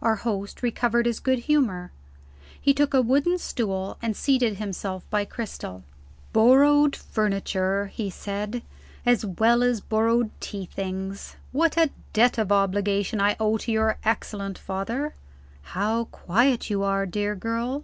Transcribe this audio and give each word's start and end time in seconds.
Our 0.00 0.14
host 0.14 0.62
recovered 0.62 1.04
his 1.04 1.18
good 1.18 1.40
humor. 1.50 1.90
He 2.60 2.72
took 2.72 2.94
a 2.94 3.02
wooden 3.02 3.38
stool, 3.38 3.98
and 4.00 4.16
seated 4.16 4.54
himself 4.58 5.02
by 5.10 5.24
Cristel. 5.24 5.82
"Borrowed 6.32 6.94
furniture," 6.94 7.86
he 7.86 8.08
said, 8.08 8.62
"as 9.04 9.24
well 9.26 9.64
as 9.64 9.80
borrowed 9.80 10.30
tea 10.38 10.66
things. 10.66 11.34
What 11.50 11.76
a 11.76 11.90
debt 12.12 12.38
of 12.38 12.52
obligation 12.52 13.20
I 13.20 13.34
owe 13.40 13.56
to 13.58 13.72
your 13.72 13.98
excellent 14.04 14.58
father. 14.58 15.16
How 15.62 16.04
quiet 16.04 16.70
you 16.70 16.84
are, 16.84 17.04
dear 17.04 17.34
girl. 17.34 17.82